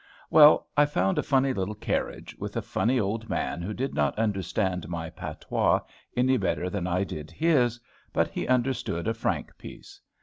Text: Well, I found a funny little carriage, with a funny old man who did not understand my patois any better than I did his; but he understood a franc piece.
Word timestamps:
Well, 0.31 0.67
I 0.75 0.87
found 0.87 1.19
a 1.19 1.21
funny 1.21 1.53
little 1.53 1.75
carriage, 1.75 2.35
with 2.39 2.57
a 2.57 2.63
funny 2.63 2.99
old 2.99 3.29
man 3.29 3.61
who 3.61 3.71
did 3.71 3.93
not 3.93 4.17
understand 4.17 4.89
my 4.89 5.11
patois 5.11 5.81
any 6.17 6.37
better 6.37 6.71
than 6.71 6.87
I 6.87 7.03
did 7.03 7.29
his; 7.29 7.79
but 8.11 8.27
he 8.29 8.47
understood 8.47 9.07
a 9.07 9.13
franc 9.13 9.55
piece. 9.59 10.01